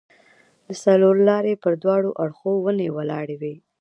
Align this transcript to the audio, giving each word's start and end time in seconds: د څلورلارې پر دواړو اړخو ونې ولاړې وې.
د 0.67 0.67
څلورلارې 0.83 1.53
پر 1.63 1.73
دواړو 1.83 2.09
اړخو 2.23 2.51
ونې 2.63 2.89
ولاړې 2.97 3.35
وې. 3.41 3.55